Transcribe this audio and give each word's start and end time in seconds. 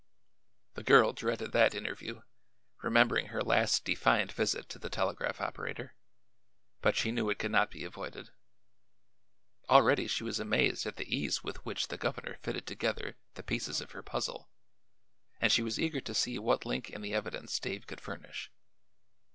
The 0.73 0.81
girl 0.83 1.13
dreaded 1.13 1.51
that 1.51 1.75
interview, 1.75 2.23
remembering 2.81 3.27
her 3.27 3.43
last 3.43 3.85
defiant 3.85 4.31
visit 4.31 4.67
to 4.69 4.79
the 4.79 4.89
telegraph 4.89 5.39
operator; 5.39 5.93
but 6.81 6.95
she 6.95 7.11
knew 7.11 7.29
it 7.29 7.37
could 7.37 7.51
not 7.51 7.69
be 7.69 7.83
avoided. 7.83 8.31
Already 9.69 10.07
she 10.07 10.23
was 10.23 10.39
amazed 10.39 10.87
at 10.87 10.95
the 10.95 11.15
ease 11.15 11.43
with 11.43 11.63
which 11.67 11.89
the 11.89 11.97
governor 11.99 12.39
fitted 12.41 12.65
together 12.65 13.15
the 13.35 13.43
pieces 13.43 13.79
of 13.79 13.91
her 13.91 14.01
puzzle, 14.01 14.49
and 15.39 15.51
she 15.51 15.61
was 15.61 15.79
eager 15.79 16.01
to 16.01 16.15
see 16.15 16.39
what 16.39 16.65
link 16.65 16.89
in 16.89 17.01
the 17.01 17.13
evidence 17.13 17.59
Dave 17.59 17.85
could 17.85 18.01
furnish. 18.01 18.49